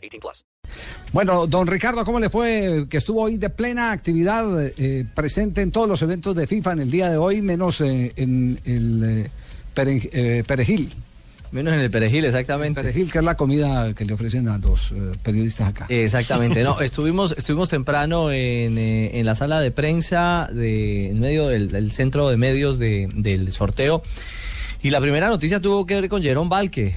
[0.00, 0.44] 18 plus.
[1.12, 4.44] Bueno, don Ricardo, ¿cómo le fue que estuvo hoy de plena actividad
[4.76, 8.12] eh, presente en todos los eventos de FIFA en el día de hoy, menos eh,
[8.16, 9.30] en el eh,
[9.74, 10.92] pere- eh, perejil?
[11.52, 12.80] Menos en el perejil, exactamente.
[12.80, 15.86] Perejil, que es la comida que le ofrecen a los eh, periodistas acá.
[15.88, 21.48] Exactamente, no, estuvimos, estuvimos temprano en, eh, en la sala de prensa, de, en medio
[21.48, 24.00] del, del centro de medios de- del sorteo,
[24.80, 26.94] y la primera noticia tuvo que ver con Jerón Valque.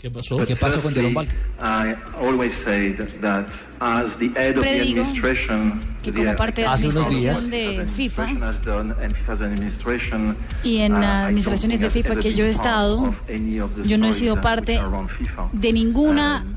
[0.00, 0.44] ¿Qué pasó?
[0.44, 1.96] ¿Qué pasó con Jerome firstly, Valque?
[2.18, 3.46] I always said that
[3.80, 7.50] as the head of the Predigo administration, que como parte de la administración días.
[7.50, 8.26] de FIFA
[10.62, 13.14] y en uh, administraciones de FIFA que yo he estado,
[13.84, 14.80] yo no he sido parte
[15.52, 16.55] de ninguna Um,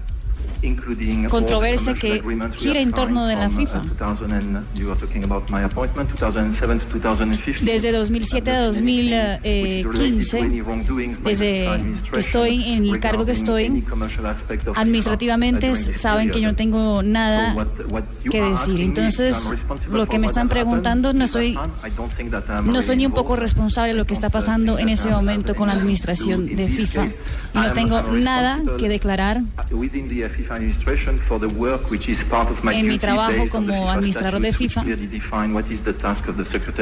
[1.30, 2.22] controversia que
[2.58, 3.82] gira en torno de la uh, FIFA.
[3.98, 7.66] 2000 and you are talking about my appointment, 2007 to 2015.
[7.66, 10.50] Desde 2007 a 2015,
[11.24, 11.80] desde
[12.12, 13.84] que estoy en el cargo que estoy,
[14.76, 17.56] administrativamente saben que yo no tengo nada
[18.30, 18.82] que decir.
[18.82, 19.36] Entonces,
[19.90, 21.58] lo que me están preguntando, no soy,
[22.66, 25.68] no soy ni un poco responsable de lo que está pasando en ese momento con
[25.68, 27.06] la administración de FIFA.
[27.54, 29.42] Y no tengo nada que declarar
[32.72, 34.84] en mi trabajo como administrador de FIFA,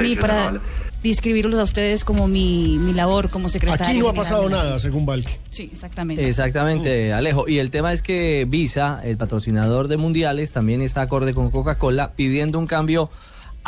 [0.02, 0.60] ni para
[1.04, 3.86] describirlos a ustedes como mi, mi labor como secretario.
[3.86, 5.40] Aquí no ha general pasado nada, según Valque.
[5.52, 6.28] Sí, exactamente.
[6.28, 7.48] Exactamente, Alejo.
[7.48, 12.12] Y el tema es que Visa, el patrocinador de mundiales, también está acorde con Coca-Cola
[12.16, 13.10] pidiendo un cambio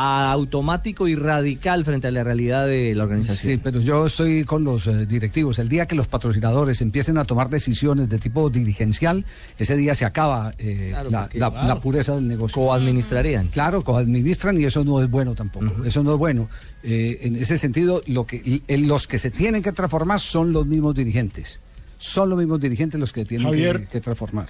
[0.02, 3.54] automático y radical frente a la realidad de la organización.
[3.55, 5.60] Sí, pero yo estoy con los eh, directivos.
[5.60, 9.26] El día que los patrocinadores empiecen a tomar decisiones de tipo dirigencial,
[9.58, 11.67] ese día se acaba eh, Claro, la, porque, la- claro.
[11.67, 12.55] la pureza del negocio.
[12.61, 13.48] Coadministrarían.
[13.49, 15.83] Claro, coadministran y eso no es bueno tampoco.
[15.83, 16.49] Eso no es bueno.
[16.83, 20.65] Eh, en ese sentido, lo que, en los que se tienen que transformar son los
[20.65, 21.59] mismos dirigentes.
[21.98, 23.52] Son los mismos dirigentes los que tienen
[23.92, 24.48] que transformar.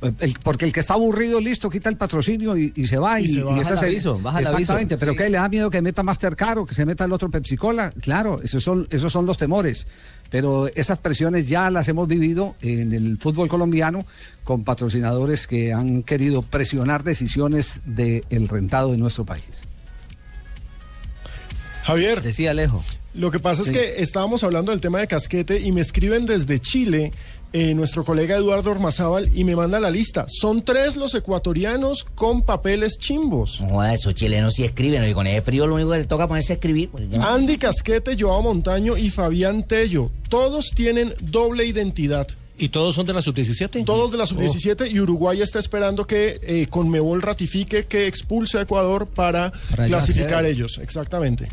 [0.00, 3.20] Eh, el- porque el que está aburrido, listo, quita el patrocinio y, y se va.
[3.20, 3.48] Y Y, se el
[3.78, 4.60] aviso, baja el aviso.
[4.60, 5.18] Exactamente, pero Sí.
[5.18, 5.28] ¿qué?
[5.28, 7.92] ¿Le da miedo que meta Mastercard o que se meta el otro Pepsi Cola?
[8.00, 9.86] Claro, esos son, esos son los temores.
[10.30, 14.04] Pero esas presiones ya las hemos vivido en el fútbol colombiano
[14.44, 19.62] con patrocinadores que han querido presionar decisiones del rentado de nuestro país.
[21.84, 22.84] Javier, Decía Alejo.
[23.14, 26.60] Lo que pasa es que estábamos hablando del tema de casquete y me escriben desde
[26.60, 27.12] Chile
[27.52, 30.26] eh, nuestro colega Eduardo Ormazábal y me manda la lista.
[30.28, 33.60] Son tres los ecuatorianos con papeles chimbos.
[33.62, 36.52] No esos chilenos sí escriben, y con ese frío lo único que les toca ponerse
[36.52, 36.90] a escribir.
[36.90, 40.10] porque no- Andy Casquete, Joao Montaño y Fabián Tello.
[40.28, 42.28] Todos tienen doble identidad.
[42.60, 43.84] ¿Y todos son de la sub-17?
[43.84, 48.62] Todos de la sub-17 y Uruguay está esperando que eh, Conmebol ratifique que expulse a
[48.62, 50.78] Ecuador para, Para clasificar ellos.
[50.82, 51.48] Exactamente.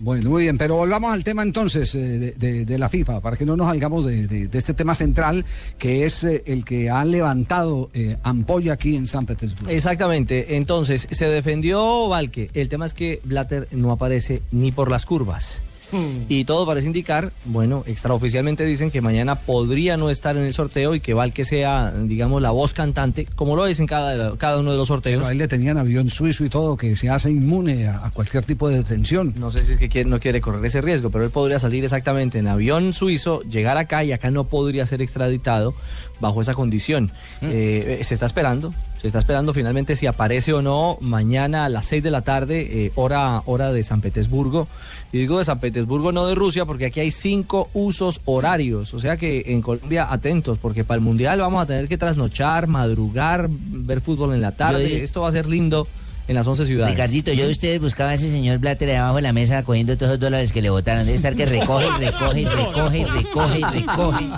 [0.00, 3.56] Bueno, muy bien, pero volvamos al tema entonces eh, de, la FIFA, para que no
[3.56, 5.44] nos salgamos de este tema central,
[5.78, 9.70] que es eh, el que ha levantado eh, ampolla aquí en San Petersburgo.
[9.70, 10.56] Exactamente.
[10.56, 12.50] Entonces, se defendió Valque.
[12.54, 15.62] El tema es que Blatter no aparece ni por las curvas.
[16.28, 20.94] Y todo parece indicar, bueno, extraoficialmente dicen que mañana podría no estar en el sorteo
[20.94, 24.72] y que Valque sea, digamos, la voz cantante, como lo es en cada, cada uno
[24.72, 25.20] de los sorteos.
[25.20, 28.44] Pero ahí le tenían avión suizo y todo, que se hace inmune a, a cualquier
[28.44, 29.32] tipo de detención.
[29.36, 31.84] No sé si es que quiere- no quiere correr ese riesgo, pero él podría salir
[31.84, 35.74] exactamente en avión suizo, llegar acá y acá no podría ser extraditado
[36.20, 37.10] bajo esa condición.
[37.42, 41.68] Eh, eh, se está esperando, se está esperando finalmente si aparece o no mañana a
[41.68, 44.68] las 6 de la tarde, eh, hora, hora de San Petersburgo.
[45.12, 48.92] Y digo de San Petersburgo, no de Rusia, porque aquí hay cinco usos horarios.
[48.94, 52.66] O sea que en Colombia atentos, porque para el Mundial vamos a tener que trasnochar,
[52.66, 54.88] madrugar, ver fútbol en la tarde.
[54.90, 55.86] Yo- Esto va a ser lindo
[56.28, 56.92] en las 11 ciudades.
[56.92, 60.10] Ricardito, yo de ustedes buscaba a ese señor Blatter debajo de la mesa cogiendo todos
[60.10, 61.04] esos dólares que le botaron.
[61.06, 64.28] Debe estar que recoge, recoge, recoge, y recoge, y recoge,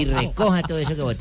[0.00, 1.16] y recoja todo eso que botaron.